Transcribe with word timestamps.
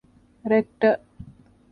ރެކްޓަރ 0.51 0.89